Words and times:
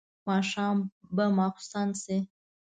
ماښام 0.27 0.77
به 1.15 1.25
ماخستن 1.37 1.89
شي. 2.01 2.17